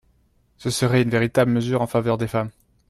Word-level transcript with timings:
Ce 0.57 0.71
serait 0.71 1.03
une 1.03 1.11
véritable 1.11 1.51
mesure 1.51 1.83
en 1.83 1.85
faveur 1.85 2.17
des 2.17 2.27
femmes. 2.27 2.49